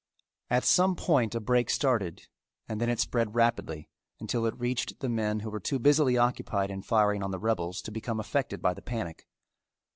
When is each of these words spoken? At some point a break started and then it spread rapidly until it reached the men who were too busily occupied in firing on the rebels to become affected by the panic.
At 0.49 0.63
some 0.63 0.95
point 0.95 1.35
a 1.35 1.39
break 1.39 1.69
started 1.69 2.25
and 2.67 2.81
then 2.81 2.89
it 2.89 2.99
spread 2.99 3.35
rapidly 3.35 3.87
until 4.19 4.47
it 4.47 4.57
reached 4.59 4.99
the 4.99 5.09
men 5.09 5.41
who 5.41 5.51
were 5.51 5.59
too 5.59 5.77
busily 5.77 6.17
occupied 6.17 6.71
in 6.71 6.81
firing 6.81 7.21
on 7.21 7.29
the 7.29 7.37
rebels 7.37 7.83
to 7.83 7.91
become 7.91 8.19
affected 8.19 8.63
by 8.63 8.73
the 8.73 8.81
panic. 8.81 9.27